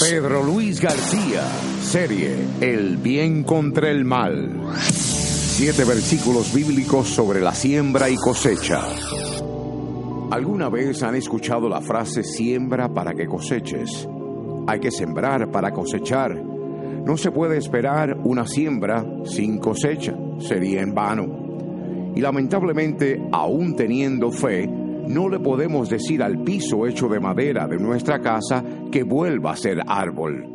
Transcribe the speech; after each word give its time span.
Pedro 0.00 0.42
Luis 0.42 0.80
García, 0.80 1.42
serie 1.82 2.36
El 2.60 2.96
bien 2.96 3.44
contra 3.44 3.90
el 3.90 4.04
mal. 4.04 4.50
Siete 4.80 5.84
versículos 5.84 6.52
bíblicos 6.54 7.08
sobre 7.08 7.40
la 7.40 7.54
siembra 7.54 8.08
y 8.08 8.16
cosecha. 8.16 8.80
¿Alguna 10.30 10.68
vez 10.68 11.02
han 11.02 11.14
escuchado 11.14 11.68
la 11.68 11.80
frase 11.80 12.22
siembra 12.22 12.88
para 12.92 13.14
que 13.14 13.26
coseches? 13.26 14.08
Hay 14.66 14.80
que 14.80 14.90
sembrar 14.90 15.50
para 15.50 15.72
cosechar. 15.72 16.34
No 16.34 17.16
se 17.16 17.30
puede 17.30 17.56
esperar 17.56 18.16
una 18.24 18.46
siembra 18.46 19.04
sin 19.24 19.58
cosecha, 19.58 20.14
sería 20.38 20.82
en 20.82 20.94
vano. 20.94 22.12
Y 22.14 22.20
lamentablemente, 22.20 23.20
aún 23.32 23.74
teniendo 23.74 24.30
fe, 24.30 24.68
no 25.08 25.28
le 25.28 25.40
podemos 25.40 25.88
decir 25.88 26.22
al 26.22 26.42
piso 26.42 26.86
hecho 26.86 27.08
de 27.08 27.20
madera 27.20 27.66
de 27.66 27.78
nuestra 27.78 28.20
casa 28.20 28.64
que 28.90 29.02
vuelva 29.02 29.52
a 29.52 29.56
ser 29.56 29.78
árbol. 29.86 30.46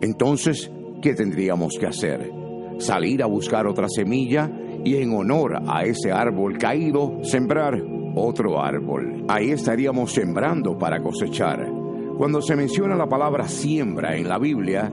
Entonces, 0.00 0.70
¿qué 1.00 1.14
tendríamos 1.14 1.76
que 1.78 1.86
hacer? 1.86 2.30
Salir 2.78 3.22
a 3.22 3.26
buscar 3.26 3.66
otra 3.66 3.88
semilla 3.88 4.50
y 4.84 4.96
en 4.96 5.14
honor 5.14 5.62
a 5.66 5.84
ese 5.84 6.12
árbol 6.12 6.58
caído, 6.58 7.18
sembrar 7.22 7.82
otro 8.16 8.60
árbol. 8.60 9.24
Ahí 9.28 9.50
estaríamos 9.50 10.12
sembrando 10.12 10.78
para 10.78 11.00
cosechar. 11.00 11.70
Cuando 12.16 12.40
se 12.40 12.56
menciona 12.56 12.96
la 12.96 13.08
palabra 13.08 13.48
siembra 13.48 14.16
en 14.16 14.28
la 14.28 14.38
Biblia, 14.38 14.92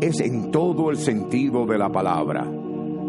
es 0.00 0.20
en 0.20 0.50
todo 0.50 0.90
el 0.90 0.96
sentido 0.96 1.66
de 1.66 1.78
la 1.78 1.90
palabra. 1.90 2.50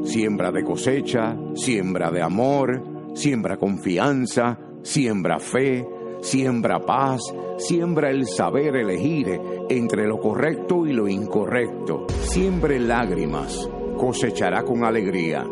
Siembra 0.03 0.51
de 0.51 0.63
cosecha, 0.63 1.35
siembra 1.53 2.11
de 2.11 2.21
amor, 2.21 2.83
siembra 3.13 3.57
confianza, 3.57 4.57
siembra 4.85 5.39
fe, 5.39 5.85
siembra 6.21 6.79
paz, 6.79 7.21
siembra 7.57 8.11
el 8.11 8.27
saber 8.27 8.75
elegir 8.75 9.41
entre 9.67 10.07
lo 10.07 10.19
correcto 10.19 10.85
y 10.85 10.93
lo 10.93 11.07
incorrecto. 11.07 12.05
Siembre 12.21 12.79
lágrimas, 12.79 13.67
cosechará 13.97 14.63
con 14.63 14.85
alegría. 14.85 15.43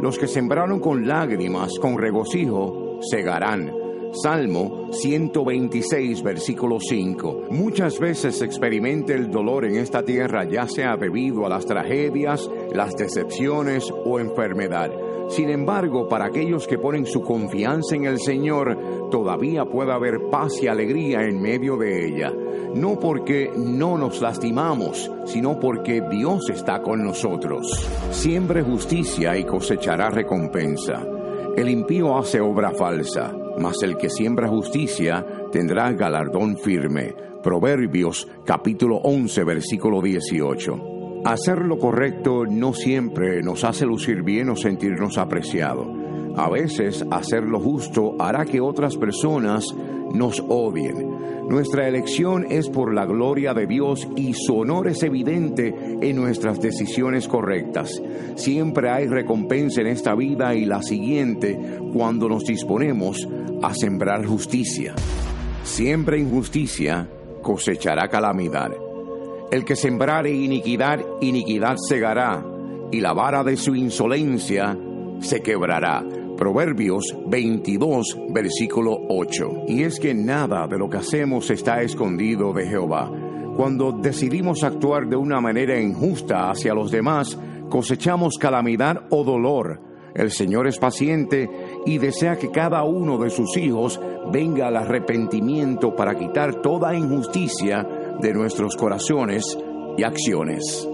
Los 0.00 0.18
que 0.18 0.28
sembraron 0.28 0.78
con 0.78 1.06
lágrimas, 1.06 1.78
con 1.80 1.98
regocijo, 1.98 3.00
segarán. 3.00 3.72
Salmo 4.12 4.92
126, 4.92 6.22
versículo 6.22 6.78
5. 6.80 7.46
Muchas 7.50 7.98
veces 7.98 8.40
experimenta 8.40 9.14
el 9.14 9.30
dolor 9.30 9.64
en 9.64 9.76
esta 9.76 10.04
tierra, 10.04 10.44
ya 10.44 10.68
sea 10.68 10.96
debido 10.96 11.44
a 11.44 11.48
las 11.48 11.66
tragedias, 11.66 12.48
las 12.72 12.94
decepciones 12.94 13.92
o 14.04 14.20
enfermedad. 14.20 14.90
Sin 15.28 15.50
embargo, 15.50 16.08
para 16.08 16.26
aquellos 16.26 16.66
que 16.66 16.78
ponen 16.78 17.04
su 17.04 17.22
confianza 17.22 17.96
en 17.96 18.04
el 18.04 18.20
Señor, 18.20 19.08
todavía 19.10 19.64
puede 19.64 19.92
haber 19.92 20.20
paz 20.30 20.62
y 20.62 20.68
alegría 20.68 21.22
en 21.22 21.40
medio 21.40 21.76
de 21.76 22.06
ella. 22.06 22.32
No 22.74 22.98
porque 22.98 23.50
no 23.56 23.98
nos 23.98 24.20
lastimamos, 24.20 25.10
sino 25.24 25.58
porque 25.58 26.02
Dios 26.10 26.48
está 26.50 26.80
con 26.82 27.04
nosotros. 27.04 27.88
Siembre 28.10 28.62
justicia 28.62 29.36
y 29.36 29.44
cosechará 29.44 30.10
recompensa. 30.10 31.04
El 31.56 31.70
impío 31.70 32.16
hace 32.16 32.40
obra 32.40 32.70
falsa, 32.70 33.34
mas 33.58 33.82
el 33.82 33.96
que 33.96 34.10
siembra 34.10 34.48
justicia 34.48 35.26
tendrá 35.50 35.92
galardón 35.92 36.58
firme. 36.58 37.14
Proverbios 37.42 38.28
capítulo 38.44 38.96
11 38.96 39.44
versículo 39.44 40.02
18. 40.02 40.95
Hacer 41.26 41.58
lo 41.62 41.76
correcto 41.80 42.46
no 42.46 42.72
siempre 42.72 43.42
nos 43.42 43.64
hace 43.64 43.84
lucir 43.84 44.22
bien 44.22 44.48
o 44.48 44.54
sentirnos 44.54 45.18
apreciados. 45.18 45.88
A 46.36 46.48
veces 46.48 47.04
hacer 47.10 47.42
lo 47.42 47.58
justo 47.58 48.14
hará 48.20 48.44
que 48.44 48.60
otras 48.60 48.96
personas 48.96 49.64
nos 50.14 50.40
odien. 50.48 51.48
Nuestra 51.48 51.88
elección 51.88 52.46
es 52.48 52.68
por 52.68 52.94
la 52.94 53.06
gloria 53.06 53.54
de 53.54 53.66
Dios 53.66 54.06
y 54.14 54.34
su 54.34 54.56
honor 54.56 54.86
es 54.86 55.02
evidente 55.02 55.74
en 56.00 56.14
nuestras 56.14 56.60
decisiones 56.60 57.26
correctas. 57.26 58.00
Siempre 58.36 58.88
hay 58.88 59.08
recompensa 59.08 59.80
en 59.80 59.88
esta 59.88 60.14
vida 60.14 60.54
y 60.54 60.64
la 60.64 60.80
siguiente 60.80 61.58
cuando 61.92 62.28
nos 62.28 62.44
disponemos 62.44 63.28
a 63.64 63.74
sembrar 63.74 64.24
justicia. 64.24 64.94
Siempre 65.64 66.20
injusticia 66.20 67.08
cosechará 67.42 68.06
calamidad. 68.06 68.85
El 69.50 69.64
que 69.64 69.76
sembrare 69.76 70.32
iniquidad, 70.32 71.00
iniquidad 71.20 71.76
segará, 71.76 72.44
y 72.90 73.00
la 73.00 73.12
vara 73.12 73.44
de 73.44 73.56
su 73.56 73.76
insolencia 73.76 74.76
se 75.20 75.40
quebrará. 75.40 76.04
Proverbios 76.36 77.16
22, 77.26 78.18
versículo 78.30 78.98
8. 79.08 79.64
Y 79.68 79.84
es 79.84 80.00
que 80.00 80.14
nada 80.14 80.66
de 80.66 80.76
lo 80.76 80.90
que 80.90 80.98
hacemos 80.98 81.48
está 81.50 81.80
escondido 81.80 82.52
de 82.52 82.66
Jehová. 82.66 83.10
Cuando 83.56 83.92
decidimos 83.92 84.64
actuar 84.64 85.06
de 85.08 85.16
una 85.16 85.40
manera 85.40 85.80
injusta 85.80 86.50
hacia 86.50 86.74
los 86.74 86.90
demás, 86.90 87.38
cosechamos 87.70 88.38
calamidad 88.38 89.04
o 89.10 89.22
dolor. 89.22 89.80
El 90.14 90.32
Señor 90.32 90.66
es 90.66 90.78
paciente 90.78 91.48
y 91.86 91.98
desea 91.98 92.36
que 92.36 92.50
cada 92.50 92.82
uno 92.82 93.16
de 93.16 93.30
sus 93.30 93.56
hijos 93.56 94.00
venga 94.32 94.66
al 94.66 94.76
arrepentimiento 94.76 95.94
para 95.94 96.16
quitar 96.16 96.60
toda 96.60 96.96
injusticia 96.96 97.86
de 98.20 98.32
nuestros 98.32 98.76
corazones 98.76 99.44
y 99.96 100.02
acciones. 100.02 100.88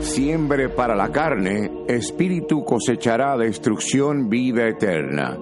Siembre 0.00 0.70
para 0.70 0.96
la 0.96 1.10
carne, 1.10 1.70
espíritu 1.86 2.64
cosechará 2.64 3.36
destrucción, 3.36 4.28
vida 4.28 4.66
eterna. 4.66 5.36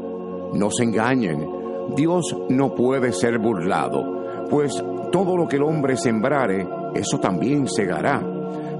No 0.53 0.71
se 0.71 0.85
engañen, 0.85 1.47
Dios 1.95 2.37
no 2.49 2.75
puede 2.75 3.13
ser 3.13 3.39
burlado, 3.39 4.47
pues 4.51 4.83
todo 5.13 5.37
lo 5.37 5.47
que 5.47 5.57
el 5.57 5.63
hombre 5.63 5.97
sembrare, 5.97 6.67
eso 6.95 7.19
también 7.19 7.69
segará. 7.69 8.21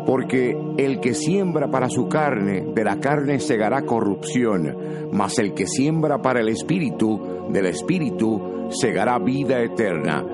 Porque 0.05 0.57
el 0.79 1.01
que 1.01 1.15
siembra 1.15 1.71
para 1.71 1.89
su 1.89 2.09
carne, 2.09 2.65
de 2.75 2.85
la 2.85 2.99
carne 2.99 3.41
segará 3.41 3.83
corrupción, 3.83 4.75
mas 5.13 5.39
el 5.39 5.53
que 5.53 5.67
siembra 5.67 6.19
para 6.21 6.41
el 6.41 6.49
espíritu, 6.49 7.47
del 7.51 7.67
espíritu 7.67 8.69
segará 8.71 9.19
vida 9.19 9.61
eterna. 9.63 10.25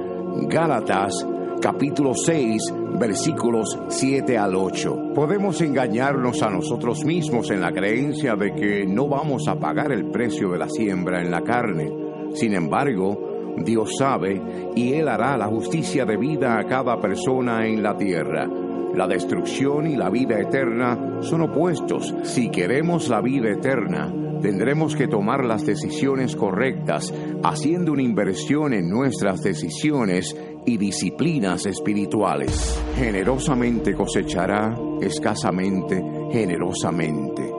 Gálatas 0.49 1.27
capítulo 1.65 2.13
6, 2.15 2.75
versículos 2.99 3.79
7 3.89 4.37
al 4.37 4.55
8. 4.55 5.15
Podemos 5.15 5.63
engañarnos 5.63 6.43
a 6.43 6.51
nosotros 6.51 7.07
mismos 7.07 7.51
en 7.51 7.63
la 7.63 7.73
creencia 7.73 8.37
de 8.37 8.55
que 8.55 8.85
no 8.87 9.09
vamos 9.09 9.49
a 9.49 9.59
pagar 9.59 9.91
el 9.91 10.11
precio 10.11 10.51
de 10.51 10.59
la 10.59 10.69
siembra 10.69 11.23
en 11.23 11.31
la 11.31 11.41
carne. 11.41 11.91
Sin 12.35 12.53
embargo, 12.53 13.55
Dios 13.65 13.97
sabe 13.99 14.43
y 14.77 14.93
Él 14.93 15.09
hará 15.09 15.39
la 15.39 15.47
justicia 15.47 16.05
de 16.05 16.19
vida 16.19 16.59
a 16.59 16.67
cada 16.67 17.01
persona 17.01 17.67
en 17.67 17.83
la 17.83 17.97
tierra. 17.97 18.47
La 18.95 19.07
destrucción 19.07 19.87
y 19.87 19.97
la 19.97 20.11
vida 20.11 20.39
eterna 20.39 21.23
son 21.23 21.41
opuestos. 21.41 22.15
Si 22.25 22.51
queremos 22.51 23.09
la 23.09 23.23
vida 23.23 23.49
eterna, 23.49 24.13
tendremos 24.45 24.95
que 24.95 25.09
tomar 25.09 25.43
las 25.43 25.65
decisiones 25.65 26.37
correctas, 26.37 27.15
haciendo 27.43 27.93
una 27.93 28.03
inversión 28.03 28.75
en 28.75 28.91
nuestras 28.91 29.41
decisiones 29.43 30.37
y 30.67 30.77
disciplinas 30.77 31.65
espirituales. 31.65 32.79
Generosamente 32.95 33.95
cosechará, 33.95 34.77
escasamente, 35.01 36.05
generosamente. 36.31 37.51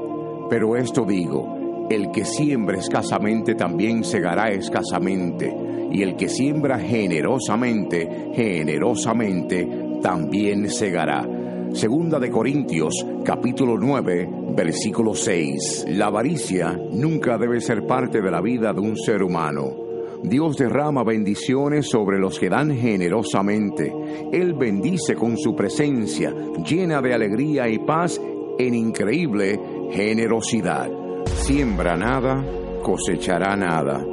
Pero 0.47 0.75
esto 0.75 1.05
digo, 1.05 1.87
el 1.89 2.11
que 2.11 2.23
siembra 2.23 2.77
escasamente 2.77 3.55
también 3.55 4.03
segará 4.03 4.49
escasamente, 4.49 5.51
y 5.91 6.03
el 6.03 6.15
que 6.15 6.29
siembra 6.29 6.77
generosamente, 6.77 8.29
generosamente 8.35 9.67
también 10.03 10.69
segará. 10.69 11.27
Segunda 11.73 12.19
de 12.19 12.29
Corintios, 12.29 12.93
capítulo 13.23 13.75
9, 13.75 14.44
versículo 14.55 15.13
6. 15.13 15.85
La 15.89 16.07
avaricia 16.07 16.79
nunca 16.91 17.37
debe 17.37 17.59
ser 17.59 17.85
parte 17.85 18.21
de 18.21 18.31
la 18.31 18.41
vida 18.41 18.73
de 18.73 18.79
un 18.79 18.95
ser 18.95 19.21
humano. 19.21 19.85
Dios 20.23 20.57
derrama 20.57 21.03
bendiciones 21.03 21.87
sobre 21.87 22.17
los 22.17 22.39
que 22.39 22.49
dan 22.49 22.75
generosamente. 22.75 23.93
Él 24.31 24.53
bendice 24.53 25.13
con 25.15 25.37
su 25.37 25.55
presencia, 25.55 26.33
llena 26.65 27.01
de 27.01 27.13
alegría 27.13 27.67
y 27.69 27.79
paz 27.79 28.19
en 28.57 28.73
increíble 28.73 29.59
generosidad. 29.91 30.89
Siembra 31.25 31.95
nada, 31.95 32.43
cosechará 32.81 33.55
nada. 33.55 34.03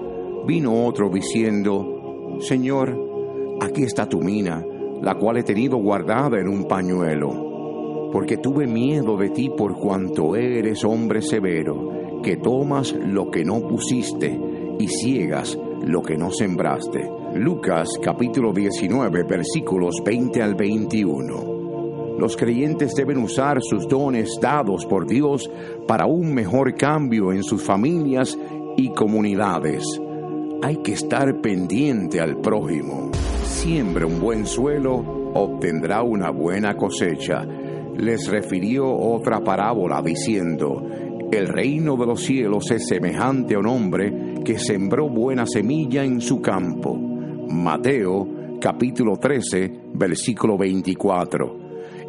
Vino 0.47 0.85
otro 0.85 1.09
diciendo, 1.09 2.39
Señor, 2.41 2.99
aquí 3.61 3.85
está 3.85 4.09
tu 4.09 4.21
mina, 4.21 4.63
la 5.01 5.15
cual 5.15 5.39
he 5.39 5.43
tenido 5.45 5.79
guardada 5.79 6.39
en 6.41 6.49
un 6.49 6.67
pañuelo, 6.67 7.52
porque 8.13 8.37
tuve 8.37 8.67
miedo 8.67 9.17
de 9.17 9.31
ti 9.31 9.51
por 9.57 9.79
cuanto 9.79 10.37
eres 10.37 10.85
hombre 10.85 11.23
severo, 11.23 12.21
que 12.23 12.37
tomas 12.37 12.93
lo 12.93 13.31
que 13.31 13.45
no 13.45 13.61
pusiste 13.67 14.39
y 14.79 14.89
ciegas 14.89 15.59
lo 15.85 16.03
que 16.03 16.17
no 16.17 16.31
sembraste. 16.31 17.11
Lucas 17.35 17.89
capítulo 18.03 18.53
19 18.53 19.25
versículos 19.25 19.97
20 20.05 20.43
al 20.43 20.55
21. 20.55 21.63
Los 22.19 22.37
creyentes 22.37 22.95
deben 22.95 23.19
usar 23.19 23.59
sus 23.63 23.89
dones 23.89 24.39
dados 24.41 24.87
por 24.87 25.07
Dios 25.07 25.51
para 25.89 26.07
un 26.07 26.33
mejor 26.33 26.75
cambio 26.75 27.33
en 27.33 27.43
sus 27.43 27.63
familias 27.63 28.39
y 28.77 28.91
comunidades. 28.91 29.85
Hay 30.63 30.77
que 30.77 30.93
estar 30.93 31.41
pendiente 31.41 32.21
al 32.21 32.37
prójimo. 32.41 33.11
siembre 33.45 34.05
un 34.05 34.21
buen 34.21 34.47
suelo, 34.47 35.33
obtendrá 35.35 36.03
una 36.03 36.31
buena 36.31 36.77
cosecha. 36.77 37.45
Les 37.97 38.29
refirió 38.29 38.91
otra 38.91 39.41
parábola 39.41 40.03
diciendo, 40.03 40.87
el 41.31 41.49
reino 41.49 41.97
de 41.97 42.07
los 42.07 42.23
cielos 42.23 42.71
es 42.71 42.87
semejante 42.87 43.55
a 43.55 43.59
un 43.59 43.67
hombre 43.67 44.35
que 44.45 44.59
sembró 44.59 45.09
buena 45.09 45.47
semilla 45.47 46.05
en 46.05 46.21
su 46.21 46.41
campo. 46.41 46.95
Mateo 46.95 48.29
capítulo 48.61 49.17
13, 49.17 49.81
versículo 49.95 50.59
24. 50.59 51.59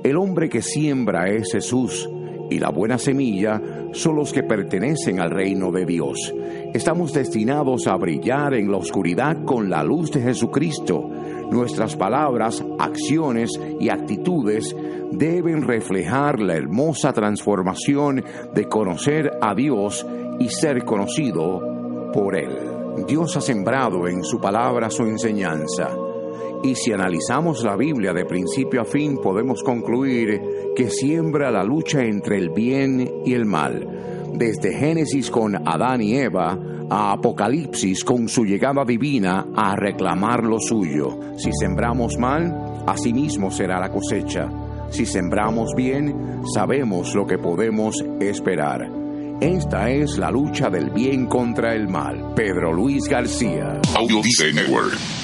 El 0.03 0.17
hombre 0.17 0.49
que 0.49 0.61
siembra 0.61 1.29
es 1.29 1.51
Jesús 1.51 2.09
y 2.49 2.59
la 2.59 2.69
buena 2.69 2.97
semilla 2.97 3.61
son 3.93 4.15
los 4.15 4.33
que 4.33 4.43
pertenecen 4.43 5.19
al 5.19 5.31
reino 5.31 5.71
de 5.71 5.85
Dios. 5.85 6.33
Estamos 6.73 7.13
destinados 7.13 7.87
a 7.87 7.95
brillar 7.95 8.53
en 8.53 8.71
la 8.71 8.77
oscuridad 8.77 9.43
con 9.45 9.69
la 9.69 9.83
luz 9.83 10.11
de 10.11 10.21
Jesucristo. 10.21 11.09
Nuestras 11.51 11.95
palabras, 11.95 12.63
acciones 12.79 13.59
y 13.79 13.89
actitudes 13.89 14.75
deben 15.11 15.61
reflejar 15.61 16.39
la 16.39 16.55
hermosa 16.55 17.13
transformación 17.13 18.23
de 18.53 18.65
conocer 18.65 19.31
a 19.41 19.53
Dios 19.53 20.05
y 20.39 20.49
ser 20.49 20.83
conocido 20.83 21.61
por 22.13 22.35
Él. 22.35 22.57
Dios 23.07 23.35
ha 23.37 23.41
sembrado 23.41 24.07
en 24.07 24.23
su 24.23 24.39
palabra 24.39 24.89
su 24.89 25.03
enseñanza. 25.03 25.89
Y 26.63 26.75
si 26.75 26.93
analizamos 26.93 27.61
la 27.63 27.75
Biblia 27.75 28.13
de 28.13 28.25
principio 28.25 28.81
a 28.81 28.85
fin, 28.85 29.17
podemos 29.17 29.61
concluir 29.63 30.41
que 30.75 30.89
siembra 30.89 31.51
la 31.51 31.63
lucha 31.63 32.01
entre 32.03 32.37
el 32.37 32.51
bien 32.51 33.05
y 33.25 33.33
el 33.33 33.45
mal. 33.45 33.85
Desde 34.33 34.73
Génesis 34.73 35.29
con 35.29 35.55
Adán 35.67 36.01
y 36.01 36.15
Eva 36.15 36.57
a 36.89 37.11
Apocalipsis 37.11 38.05
con 38.05 38.29
su 38.29 38.45
llegada 38.45 38.85
divina 38.85 39.47
a 39.55 39.75
reclamar 39.75 40.43
lo 40.45 40.59
suyo. 40.59 41.19
Si 41.37 41.51
sembramos 41.51 42.17
mal, 42.17 42.83
asimismo 42.87 43.51
será 43.51 43.79
la 43.79 43.89
cosecha. 43.89 44.49
Si 44.89 45.05
sembramos 45.05 45.73
bien, 45.75 46.41
sabemos 46.53 47.13
lo 47.13 47.27
que 47.27 47.37
podemos 47.37 47.95
esperar. 48.21 48.89
Esta 49.41 49.89
es 49.89 50.17
la 50.17 50.31
lucha 50.31 50.69
del 50.69 50.91
bien 50.91 51.25
contra 51.25 51.75
el 51.75 51.89
mal. 51.89 52.33
Pedro 52.35 52.71
Luis 52.71 53.03
García. 53.09 53.81
Audio 53.95 54.21
Network. 54.53 55.22